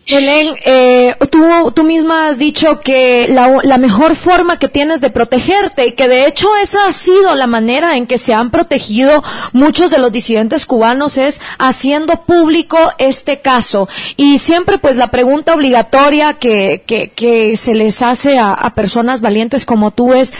[0.08, 5.10] Helen, eh, tú, tú misma has dicho que la, la, mejor forma que tienes de
[5.10, 9.24] protegerte y que de hecho esa ha sido la manera en que se han protegido
[9.52, 13.90] muchos de los disidentes cubanos es haciendo público este caso.
[14.16, 19.22] Y siempre pues la pregunta obligatoria que, que, que se les hace a, a, personas
[19.22, 20.32] valientes como tú es,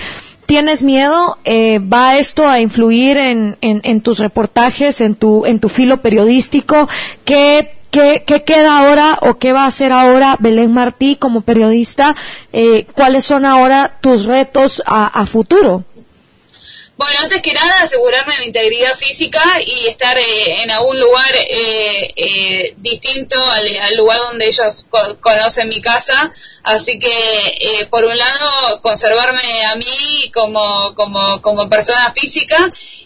[0.46, 1.40] ¿Tienes miedo?
[1.44, 6.04] Eh, ¿Va esto a influir en, en, en, tus reportajes, en tu, en tu filo
[6.04, 6.88] periodístico?
[7.24, 12.14] ¿Qué ¿Qué, queda ahora o qué va a hacer ahora Belén Martí como periodista?
[12.52, 15.86] Eh, ¿Cuáles son ahora tus retos a, futuro?
[16.98, 22.74] Bueno, antes que nada, asegurarme mi integridad física y estar eh, en algún lugar eh,
[22.78, 24.88] distinto al, lugar donde ellos
[25.22, 26.30] conocen mi casa.
[26.64, 32.58] Así que, por un lado, conservarme a mí como, como, como persona física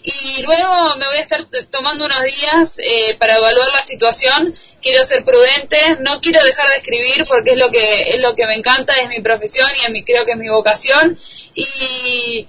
[0.02, 2.76] y luego me voy a estar tomando unos días
[3.18, 7.70] para evaluar la situación quiero ser prudente, no quiero dejar de escribir porque es lo
[7.70, 10.38] que es lo que me encanta, es mi profesión y es mi, creo que es
[10.38, 11.18] mi vocación
[11.54, 12.46] y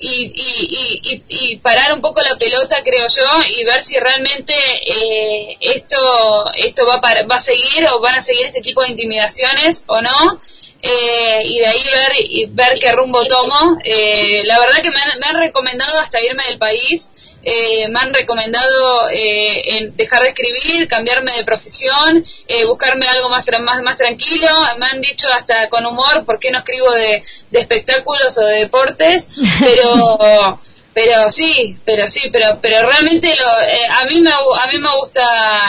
[0.00, 5.56] y, y, y, parar un poco la pelota, creo yo, y ver si realmente eh,
[5.60, 10.00] esto esto va, va a seguir o van a seguir este tipo de intimidaciones o
[10.00, 10.40] no.
[10.80, 13.78] Eh, y de ahí ver ver qué rumbo tomo.
[13.82, 17.10] Eh, la verdad que me han, me han recomendado hasta irme del país
[17.42, 23.44] eh, me han recomendado eh, dejar de escribir, cambiarme de profesión, eh, buscarme algo más,
[23.60, 24.48] más, más tranquilo.
[24.78, 27.22] Me han dicho hasta con humor por qué no escribo de,
[27.52, 29.28] espectáculos o de deportes,
[29.60, 30.58] pero
[30.94, 34.90] pero sí, pero sí, pero pero realmente lo, eh, a mí me a mí me
[35.00, 35.22] gusta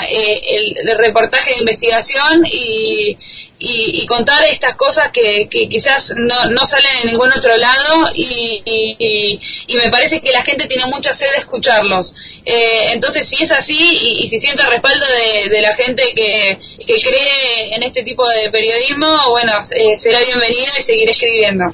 [0.09, 3.15] el, reportaje de investigación y,
[3.60, 8.62] y, contar estas cosas que, que quizás no, no, salen en ningún otro lado y,
[8.66, 12.14] y, me parece que la gente tiene mucha sed de escucharlos.
[12.45, 17.01] Eh, entonces, si es así y, si siento respaldo de, de la gente que, que,
[17.01, 21.66] cree en este tipo de periodismo, bueno, eh, será bienvenido y seguiré escribiendo.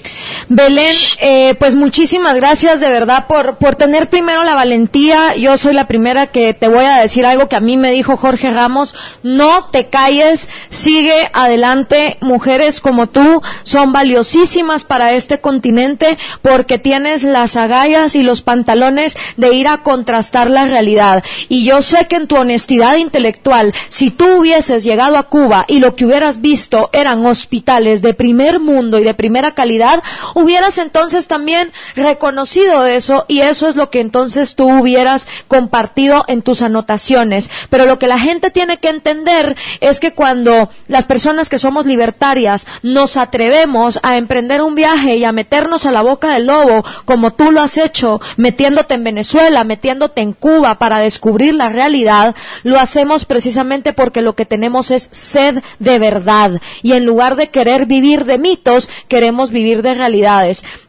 [0.48, 5.36] Belén, eh, pues muchísimas gracias de verdad por, por tener primero la valentía.
[5.36, 8.18] Yo soy la primera que te voy a decir algo que a mí me dijo
[8.18, 8.94] Jorge Ramos.
[9.24, 11.75] No te calles, sigue adelante.
[12.22, 19.16] Mujeres como tú son valiosísimas para este continente porque tienes las agallas y los pantalones
[19.38, 21.24] de ir a contrastar la realidad.
[21.50, 25.80] Y yo sé que en tu honestidad intelectual, si tú hubieses llegado a Cuba y
[25.80, 30.02] lo que hubieras visto eran hospitales de primer mundo y de primera calidad,
[30.34, 36.42] hubieras entonces también reconocido eso y eso es lo que entonces tú hubieras compartido en
[36.42, 37.50] tus anotaciones.
[37.70, 41.88] Pero lo que la gente tiene que entender es que cuando las personas que somos
[41.88, 46.86] libertarias nos atrevemos a emprender un viaje y a meternos a la boca del lobo,
[47.06, 52.36] como tú lo has hecho, metiéndote en Venezuela, metiéndote en Cuba para descubrir la realidad,
[52.62, 56.62] lo hacemos precisamente porque lo que tenemos es sed de verdad.
[56.84, 60.36] Y en lugar de querer vivir de mitos, queremos vivir de realidad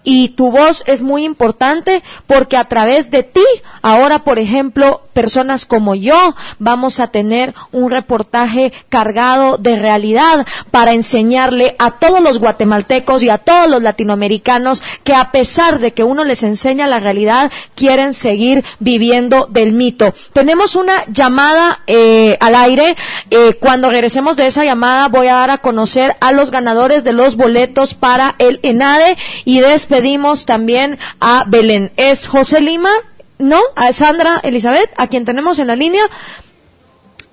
[0.02, 3.44] y tu voz es muy importante porque a través de ti,
[3.82, 10.92] ahora por ejemplo, personas como yo, vamos a tener un reportaje cargado de realidad para
[10.92, 16.04] enseñarle a todos los guatemaltecos y a todos los latinoamericanos que a pesar de que
[16.04, 20.14] uno les enseña la realidad, quieren seguir viviendo del mito.
[20.32, 22.96] Tenemos una llamada eh, al aire.
[23.30, 27.12] Eh, cuando regresemos de esa llamada voy a dar a conocer a los ganadores de
[27.12, 31.92] los boletos para el ENADE y despedimos también a Belén.
[31.96, 32.90] ¿Es José Lima?
[33.38, 33.60] ¿No?
[33.74, 34.90] ¿A Sandra Elizabeth?
[34.96, 36.04] ¿A quien tenemos en la línea?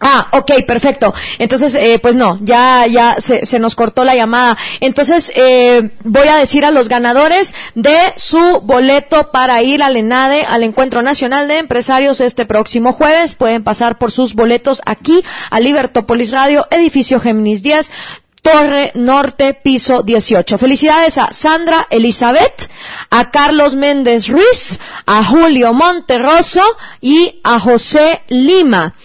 [0.06, 1.14] Ah, ok, perfecto.
[1.40, 4.58] Entonces, eh, pues no, ya, ya se, se, nos cortó la llamada.
[4.82, 10.44] Entonces, eh, voy a decir a los ganadores de su boleto para ir al ENADE,
[10.44, 13.36] al Encuentro Nacional de Empresarios este próximo jueves.
[13.36, 17.90] Pueden pasar por sus boletos aquí, a Libertópolis Radio, edificio Géminis 10.
[18.44, 20.58] Torre Norte, piso 18.
[20.58, 22.70] Felicidades a Sandra Elizabeth,
[23.10, 26.62] a Carlos Méndez Ruiz, a Julio Monterroso
[27.00, 28.96] y a José Lima.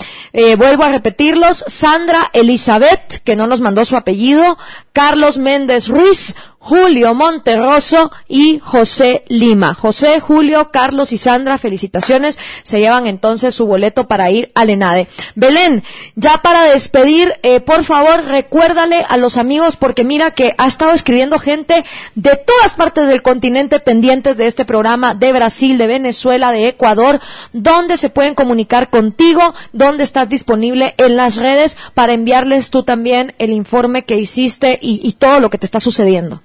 [0.41, 4.57] Eh, vuelvo a repetirlos, Sandra Elizabeth, que no nos mandó su apellido,
[4.93, 6.37] Carlos Méndez Ruiz,
[6.69, 9.73] Julio Monterroso y José Lima.
[9.73, 12.39] José, Julio, Carlos y Sandra, felicitaciones.
[12.63, 15.09] Se llevan entonces su boleto para ir al ENADE.
[15.35, 15.83] Belén,
[16.15, 20.93] ya para despedir, eh, por favor, recuérdale a los amigos, porque mira que ha estado
[20.93, 26.53] escribiendo gente de todas partes del continente pendientes de este programa, de Brasil, de Venezuela,
[26.53, 27.19] de Ecuador,
[27.55, 33.35] donde se pueden comunicar contigo, donde estás disponible en las redes para enviarles tú también
[33.39, 36.43] el informe que hiciste y todo lo que te está sucediendo.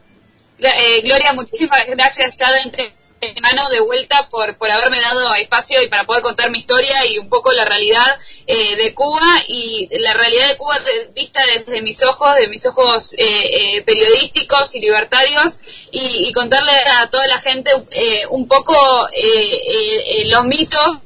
[0.64, 2.36] Eh, Gloria, muchísimas gracias.
[2.38, 6.60] Ya de mano de vuelta por, por haberme dado espacio y para poder contar mi
[6.60, 9.44] historia y un poco la realidad eh, de Cuba.
[9.48, 10.80] Y la realidad de Cuba
[11.14, 15.60] vista desde mis ojos, de mis ojos eh, periodísticos y libertarios.
[15.92, 17.70] Y, contarle a toda la gente
[18.32, 18.74] un poco
[20.26, 20.98] los mitos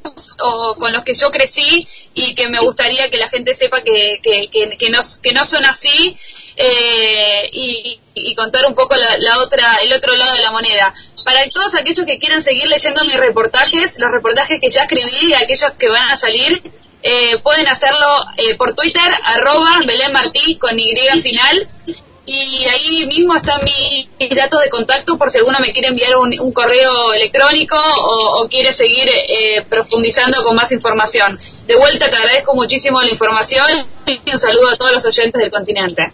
[0.42, 4.20] o, con los que yo crecí y que me gustaría que la gente sepa que,
[4.22, 6.18] que, no, que no son así
[6.58, 8.00] eh, y,
[8.36, 10.94] contar un poco la, otra, el otro lado de la moneda.
[11.24, 15.34] Para todos aquellos que quieran seguir leyendo mis reportajes, los reportajes que ya escribí y
[15.34, 16.62] aquellos que van a salir,
[17.02, 21.68] eh, pueden hacerlo eh, por Twitter, arroba Belén Martí con Y final.
[22.26, 26.52] Y ahí mismo están mis, datos de contacto por si alguno me quiere enviar un,
[26.52, 29.10] correo electrónico o, o quiere seguir
[29.70, 31.40] profundizando con más información.
[31.66, 35.50] De vuelta te agradezco muchísimo la información y un saludo a todos los oyentes del
[35.50, 36.14] continente.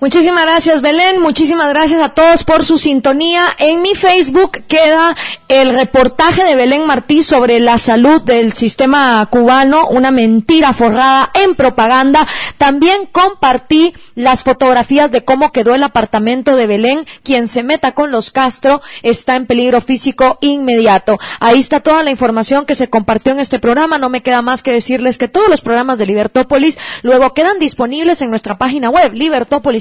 [0.00, 1.20] Muchísimas gracias, Belén.
[1.20, 3.54] Muchísimas gracias a todos por su sintonía.
[3.58, 5.14] En mi Facebook queda
[5.46, 11.54] el reportaje de Belén Martí sobre la salud del sistema cubano, una mentira forrada en
[11.54, 12.26] propaganda.
[12.56, 17.06] También compartí las fotografías de cómo quedó el apartamento de Belén.
[17.22, 21.18] Quien se meta con los Castro está en peligro físico inmediato.
[21.40, 23.98] Ahí está toda la información que se compartió en este programa.
[23.98, 28.22] No me queda más que decirles que todos los programas de Libertópolis luego quedan disponibles
[28.22, 29.12] en nuestra página web,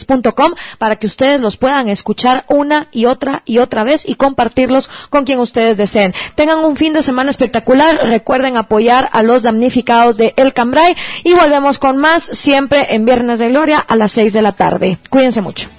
[0.10, 0.40] libertópolis
[0.78, 5.26] para que ustedes los puedan escuchar una y otra y otra vez y compartirlos con
[5.26, 6.14] quien ustedes deseen.
[6.36, 8.08] Tengan un fin de semana espectacular.
[8.08, 13.40] Recuerden apoyar a los damnificados de El Cambrai y volvemos con más siempre en Viernes
[13.40, 14.98] de Gloria a las 6 de la tarde.
[15.10, 15.79] Cuídense mucho.